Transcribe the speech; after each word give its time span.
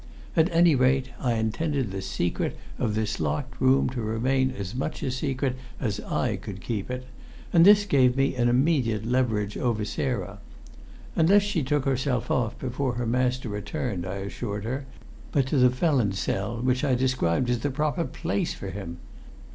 At 0.35 0.51
any 0.51 0.73
rate 0.73 1.09
I 1.19 1.33
intended 1.33 1.91
the 1.91 2.01
secret 2.01 2.57
of 2.79 2.95
this 2.95 3.19
locked 3.19 3.61
room 3.61 3.87
to 3.89 4.01
remain 4.01 4.49
as 4.49 4.73
much 4.73 5.03
a 5.03 5.11
secret 5.11 5.55
as 5.79 5.99
I 5.99 6.37
could 6.37 6.59
keep 6.59 6.89
it, 6.89 7.05
and 7.53 7.63
this 7.63 7.85
gave 7.85 8.17
me 8.17 8.33
an 8.35 8.49
immediate 8.49 9.05
leverage 9.05 9.59
over 9.59 9.85
Sarah. 9.85 10.39
Unless 11.15 11.43
she 11.43 11.61
took 11.61 11.85
herself 11.85 12.31
off 12.31 12.57
before 12.57 12.93
her 12.93 13.05
master 13.05 13.47
returned, 13.47 14.07
I 14.07 14.15
assured 14.15 14.63
her 14.63 14.87
I 15.35 15.37
would 15.37 15.45
have 15.45 15.45
him 15.45 15.45
sent, 15.45 15.45
not 15.45 15.45
to 15.45 15.45
an 15.45 15.45
asylum, 15.45 15.45
but 15.45 15.47
to 15.47 15.57
the 15.59 15.69
felon's 15.69 16.19
cell 16.57 16.61
which 16.63 16.83
I 16.83 16.95
described 16.95 17.49
as 17.51 17.59
the 17.59 17.69
proper 17.69 18.03
place 18.05 18.55
for 18.55 18.71
him. 18.71 18.97